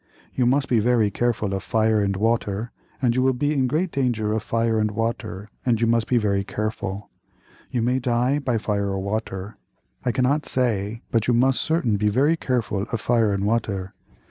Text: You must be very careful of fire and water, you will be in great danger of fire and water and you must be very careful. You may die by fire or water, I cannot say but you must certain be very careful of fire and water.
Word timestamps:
You 0.33 0.47
must 0.47 0.67
be 0.67 0.79
very 0.79 1.11
careful 1.11 1.53
of 1.53 1.61
fire 1.61 2.01
and 2.01 2.15
water, 2.15 2.71
you 3.07 3.21
will 3.21 3.33
be 3.33 3.53
in 3.53 3.67
great 3.67 3.91
danger 3.91 4.31
of 4.33 4.41
fire 4.41 4.79
and 4.79 4.89
water 4.89 5.47
and 5.63 5.79
you 5.79 5.85
must 5.85 6.07
be 6.07 6.17
very 6.17 6.43
careful. 6.43 7.11
You 7.69 7.83
may 7.83 7.99
die 7.99 8.39
by 8.39 8.57
fire 8.57 8.87
or 8.87 8.99
water, 8.99 9.57
I 10.03 10.11
cannot 10.11 10.47
say 10.47 11.03
but 11.11 11.27
you 11.27 11.35
must 11.35 11.61
certain 11.61 11.97
be 11.97 12.09
very 12.09 12.35
careful 12.35 12.81
of 12.91 12.99
fire 12.99 13.31
and 13.31 13.45
water. 13.45 13.93